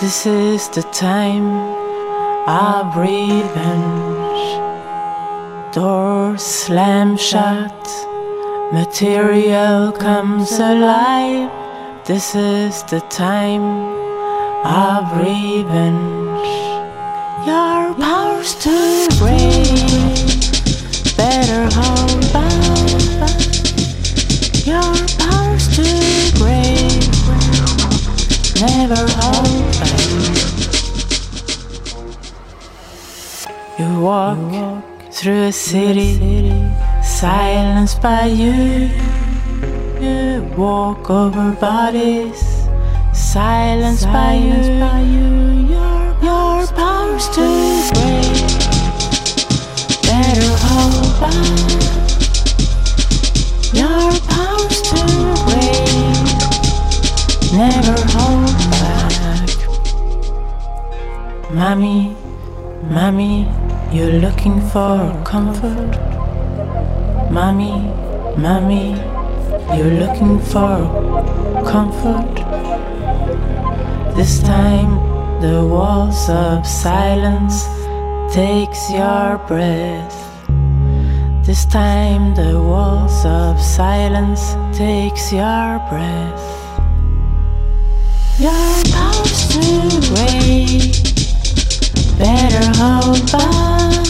This 0.00 0.26
is 0.26 0.68
the 0.68 0.82
time 0.92 1.48
I 2.46 2.90
breathe 2.94 3.44
revenge. 3.44 4.29
Doors 5.72 6.42
slam 6.42 7.16
shut, 7.16 7.88
material 8.72 9.92
comes 9.92 10.58
alive. 10.58 11.48
This 12.04 12.34
is 12.34 12.82
the 12.90 12.98
time 13.08 13.62
of 14.66 15.16
revenge. 15.16 16.50
Your 17.46 17.94
power's 17.94 18.56
to 18.64 19.06
break, 19.20 19.70
better 21.16 21.68
hold 21.72 22.32
back. 22.32 23.30
Your 24.66 24.92
power's 25.22 25.68
to 25.76 25.86
break, 26.40 27.06
never 28.60 29.06
hold 29.22 29.70
back. 29.78 30.00
You 33.78 34.00
walk 34.00 34.99
through 35.20 35.42
a 35.42 35.52
city 35.52 36.48
silenced 37.02 38.00
by 38.00 38.24
you. 38.24 38.88
You 40.00 40.42
walk 40.56 41.10
over 41.10 41.52
bodies 41.60 42.40
silenced 43.12 44.06
by 44.06 44.32
you. 44.32 44.62
Your, 45.68 46.16
your 46.24 46.66
power's 46.68 47.28
too 47.36 47.82
great. 47.92 48.48
Better 50.08 50.52
hold 50.64 51.12
back. 51.20 51.68
Your 53.74 54.10
power's 54.32 54.80
too 54.88 55.36
great. 55.44 56.32
Never 57.52 57.96
hold 58.16 58.56
back. 58.72 59.52
Mommy, 61.52 62.16
mommy, 62.84 63.59
you're 63.92 64.20
looking 64.20 64.60
for 64.70 65.20
comfort. 65.24 65.90
Mommy, 67.28 67.74
mommy, 68.36 68.90
you're 69.76 69.94
looking 69.98 70.38
for 70.38 70.78
comfort. 71.66 72.34
This 74.14 74.40
time 74.40 74.94
the 75.40 75.66
walls 75.66 76.30
of 76.30 76.64
silence 76.64 77.64
takes 78.32 78.90
your 78.92 79.38
breath. 79.48 80.16
This 81.44 81.64
time 81.64 82.34
the 82.36 82.62
walls 82.62 83.24
of 83.24 83.60
silence 83.60 84.54
takes 84.78 85.32
your 85.32 85.80
breath. 85.90 86.46
Your 88.38 88.84
power's 88.92 89.48
too 89.48 90.14
great. 90.14 91.09
Better 92.20 92.66
hold 92.76 93.32
back. 93.32 94.06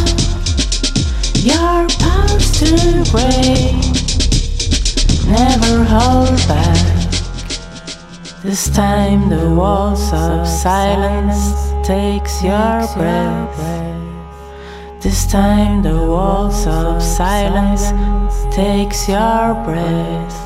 Your 1.37 1.87
power's 2.03 2.51
too 2.59 3.05
great. 3.13 3.79
Never 5.29 5.85
hold 5.85 6.37
back. 6.49 6.91
This 8.43 8.69
time 8.71 9.29
the 9.29 9.55
walls 9.55 10.13
of 10.13 10.45
silence 10.49 11.71
takes 11.87 12.43
your 12.43 12.85
breath. 12.97 13.57
This 15.01 15.31
time 15.31 15.83
the 15.83 15.95
walls 15.95 16.67
of 16.67 17.01
silence 17.01 17.93
takes 18.53 19.09
your 19.09 19.55
breath. 19.63 20.40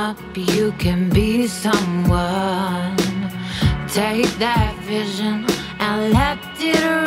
up, 0.00 0.18
you 0.34 0.72
can 0.78 1.10
be 1.10 1.46
someone. 1.46 2.96
Take 3.88 4.32
that 4.38 4.74
vision 4.86 5.46
and 5.78 6.12
let 6.12 6.38
it 6.58 6.99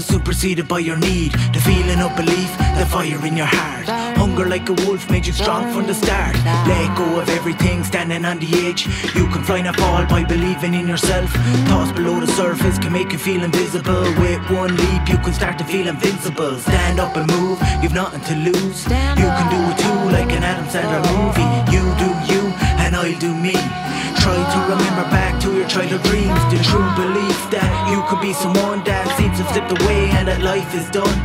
is 0.00 0.06
superseded 0.06 0.66
by 0.66 0.78
your 0.78 0.96
need. 0.96 1.32
The 1.54 1.60
feeling 1.60 2.00
of 2.00 2.16
belief, 2.16 2.50
the 2.80 2.86
fire 2.86 3.20
in 3.26 3.36
your 3.36 3.50
heart. 3.58 3.86
Hunger 4.16 4.46
like 4.46 4.66
a 4.68 4.76
wolf 4.84 5.10
made 5.10 5.26
you 5.26 5.32
strong 5.32 5.64
from 5.74 5.86
the 5.86 5.94
start. 5.94 6.34
Let 6.70 6.88
go 6.96 7.20
of 7.20 7.28
everything 7.28 7.84
standing 7.84 8.24
on 8.24 8.38
the 8.38 8.50
edge. 8.66 8.82
You 9.14 9.26
can 9.32 9.42
fly 9.44 9.60
not 9.60 9.76
fall 9.76 10.04
by 10.06 10.24
believing 10.24 10.74
in 10.74 10.88
yourself. 10.88 11.30
Thoughts 11.68 11.92
below 11.92 12.18
the 12.18 12.32
surface 12.42 12.78
can 12.78 12.92
make 12.92 13.12
you 13.12 13.18
feel 13.18 13.42
invisible. 13.44 14.04
With 14.22 14.42
one 14.50 14.74
leap 14.82 15.02
you 15.12 15.18
can 15.24 15.34
start 15.34 15.58
to 15.58 15.64
feel 15.64 15.86
invincible. 15.88 16.56
Stand 16.58 16.98
up 16.98 17.14
and 17.16 17.26
move, 17.36 17.58
you've 17.82 17.98
nothing 18.02 18.24
to 18.30 18.34
lose. 18.48 18.84
You 19.22 19.28
can 19.38 19.48
do 19.54 19.60
it 19.70 19.76
too 19.84 20.00
like 20.16 20.32
an 20.32 20.42
Adam 20.52 20.66
Sandler 20.72 21.02
movie. 21.12 21.50
You 21.74 21.84
do 22.02 22.10
you 22.32 22.42
and 22.82 22.96
I'll 22.96 23.18
do 23.18 23.34
me. 23.34 23.89
Try 24.20 24.36
to 24.36 24.58
remember 24.72 25.04
back 25.10 25.40
to 25.42 25.56
your 25.56 25.66
childhood 25.66 26.02
dreams. 26.04 26.40
The 26.52 26.60
true 26.62 26.88
belief 26.94 27.40
that 27.50 27.70
you 27.90 28.02
could 28.08 28.20
be 28.20 28.32
someone 28.32 28.84
that 28.84 29.06
seems 29.16 29.38
to 29.38 29.44
slip 29.52 29.68
away 29.80 30.10
and 30.10 30.28
that 30.28 30.42
life 30.42 30.74
is 30.74 30.88
done. 30.90 31.18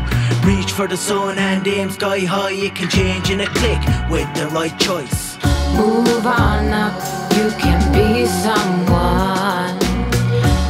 Reach 0.48 0.72
for 0.72 0.88
the 0.88 0.98
sun 0.98 1.38
and 1.38 1.68
aim 1.68 1.90
sky 1.90 2.20
high. 2.20 2.54
It 2.54 2.76
can 2.76 2.90
change 2.90 3.30
in 3.30 3.42
a 3.42 3.48
click 3.48 3.82
with 4.10 4.30
the 4.36 4.48
right 4.54 4.78
choice. 4.80 5.38
Move 5.76 6.26
on 6.26 6.72
up, 6.72 6.96
you 7.36 7.52
can 7.60 7.82
be 7.92 8.26
someone. 8.26 9.78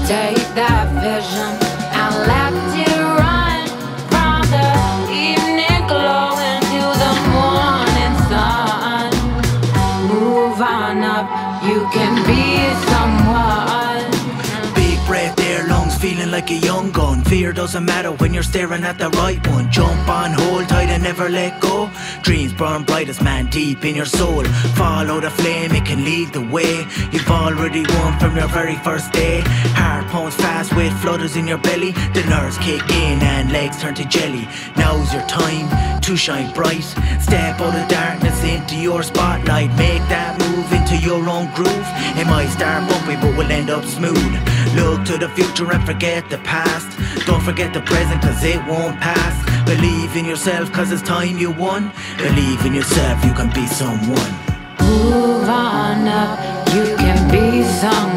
Take 0.07 0.47
that 0.55 0.84
like 16.35 16.51
a 16.51 16.65
young 16.71 16.91
gun. 16.91 17.23
Fear 17.23 17.53
doesn't 17.53 17.85
matter 17.85 18.11
when 18.11 18.33
you're 18.33 18.43
staring 18.43 18.83
at 18.83 18.97
the 18.97 19.09
right 19.11 19.41
one. 19.47 19.71
Jump 19.71 20.09
on, 20.09 20.33
hold 20.33 20.67
tight, 20.67 20.89
and 20.89 21.01
never 21.01 21.29
let 21.29 21.61
go. 21.61 21.89
Dreams 22.23 22.51
burn 22.51 22.83
brightest, 22.83 23.21
man, 23.23 23.45
deep 23.45 23.85
in 23.85 23.95
your 23.95 24.05
soul. 24.19 24.43
Follow 24.75 25.21
the 25.21 25.29
flame, 25.29 25.71
it 25.71 25.85
can 25.85 26.03
lead 26.03 26.33
the 26.33 26.45
way. 26.55 26.85
You've 27.13 27.29
already 27.29 27.83
won 27.95 28.19
from 28.19 28.35
your 28.35 28.49
very 28.49 28.75
first 28.87 29.13
day. 29.13 29.43
Heart 29.79 30.07
pumps 30.07 30.35
fast 30.35 30.75
with 30.75 30.91
flutters 31.01 31.37
in 31.37 31.47
your 31.47 31.57
belly. 31.69 31.91
The 32.13 32.23
nerves 32.27 32.57
kick 32.57 32.83
in 33.03 33.17
and 33.23 33.53
legs 33.53 33.81
turn 33.81 33.95
to 33.95 34.05
jelly. 34.05 34.45
Now's 34.75 35.13
your 35.13 35.25
time 35.27 35.67
to 36.01 36.17
shine 36.17 36.53
bright. 36.53 36.83
Step 37.27 37.61
out 37.61 37.75
of 37.81 37.87
darkness 37.87 38.43
into 38.43 38.75
your 38.75 39.03
spotlight. 39.03 39.69
Make 39.77 40.03
that 40.11 40.37
move 40.43 40.67
into 40.73 40.97
your 40.97 41.21
own 41.29 41.47
groove. 41.55 41.89
It 42.19 42.27
might 42.27 42.49
start 42.49 42.89
bumpy, 42.89 43.15
but 43.21 43.37
will 43.37 43.51
end 43.51 43.69
up 43.69 43.85
smooth. 43.85 44.35
Look 44.75 45.05
to 45.05 45.17
the 45.17 45.29
future 45.29 45.71
and 45.71 45.85
forget 45.85 46.29
the 46.29 46.37
past. 46.39 46.87
Don't 47.25 47.41
forget 47.41 47.73
the 47.73 47.81
present, 47.81 48.21
cause 48.21 48.43
it 48.43 48.57
won't 48.67 48.99
pass. 48.99 49.35
Believe 49.65 50.15
in 50.15 50.25
yourself, 50.25 50.71
cause 50.73 50.91
it's 50.91 51.01
time 51.01 51.37
you 51.37 51.51
won. 51.51 51.91
Believe 52.17 52.65
in 52.65 52.73
yourself, 52.73 53.23
you 53.23 53.33
can 53.33 53.49
be 53.53 53.65
someone. 53.67 54.31
Move 54.81 55.47
on 55.47 56.07
up, 56.07 56.39
you 56.75 56.95
can 56.97 57.19
be 57.31 57.63
someone. 57.63 58.14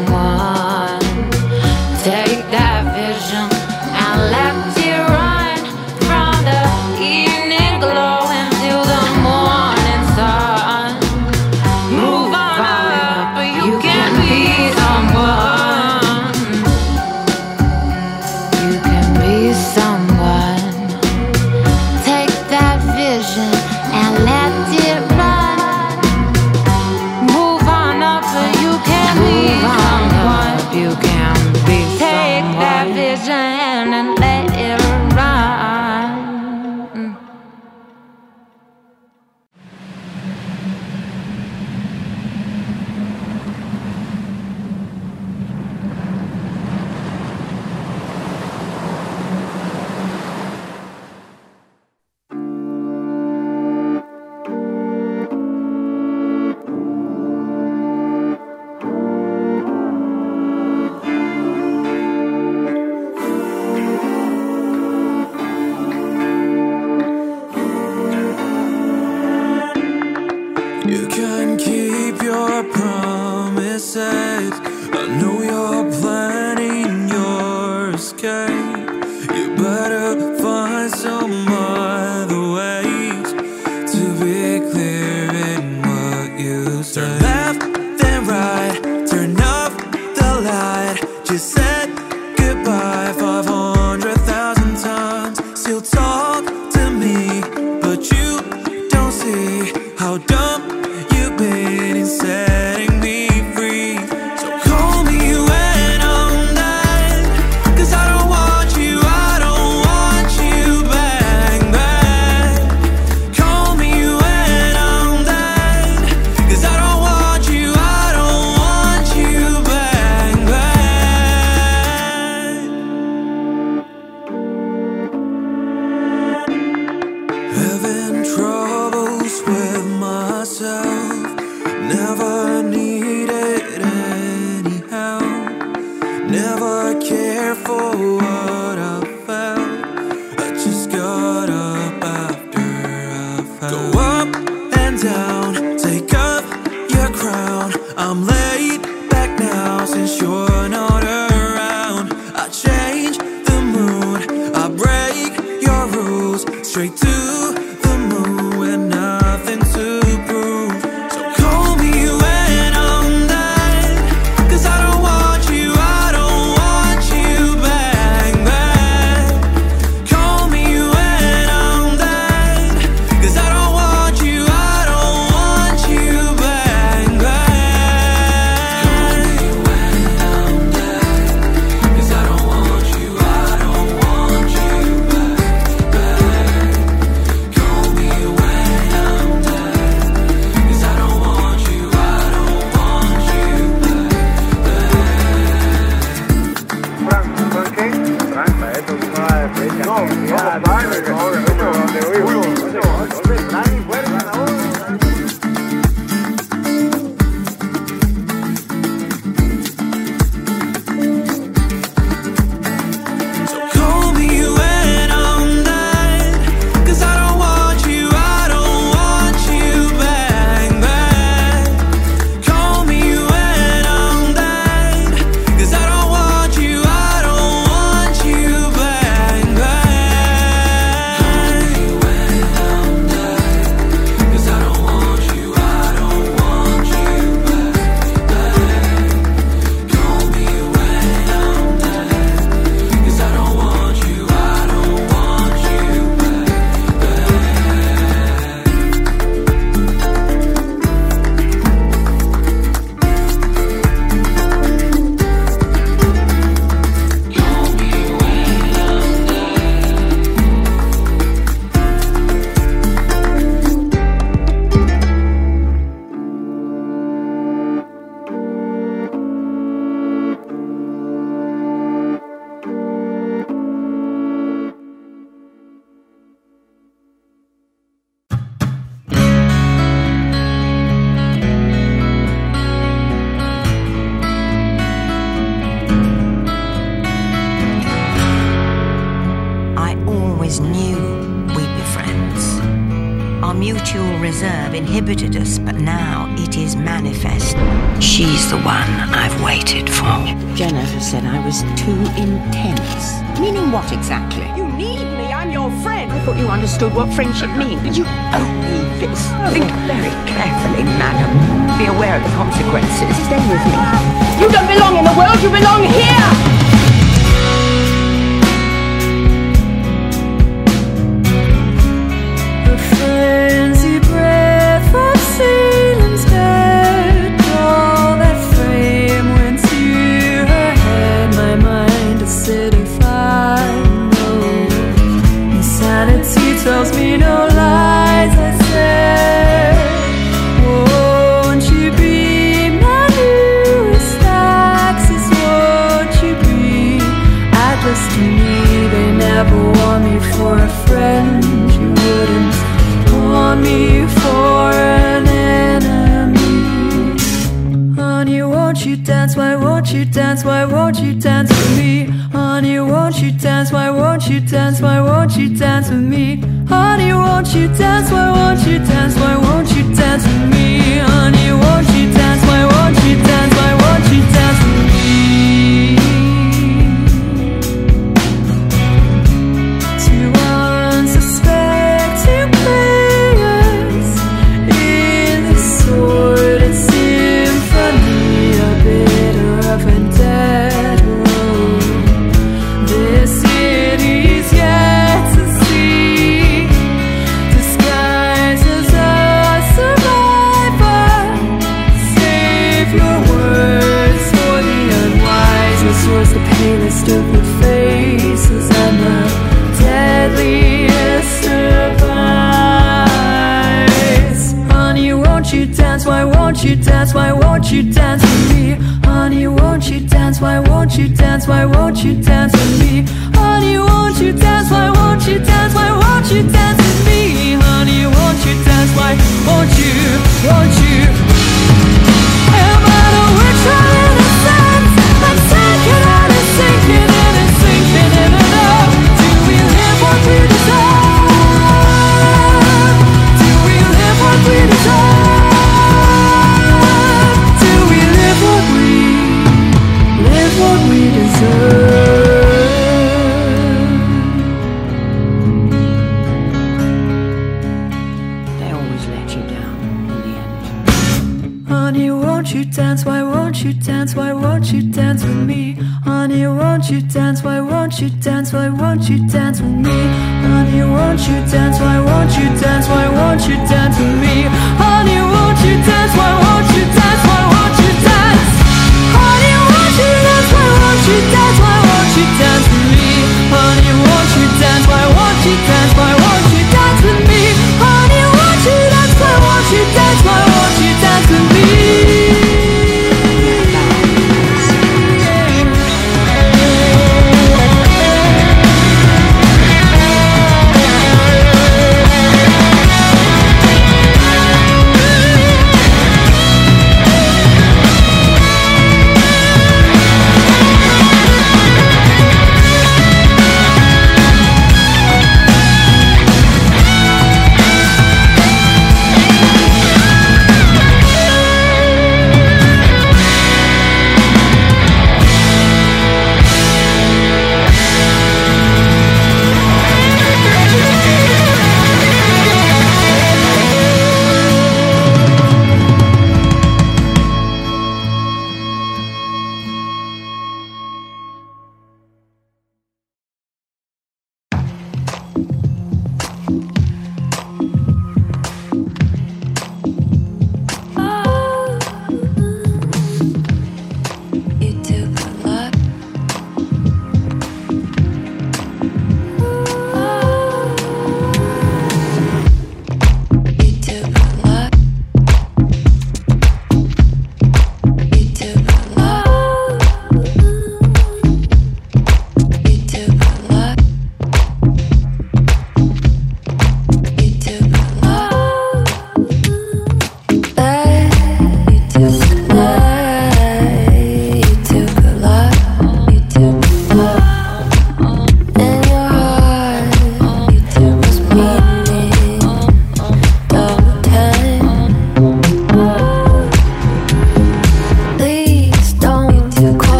five. 200.65 201.38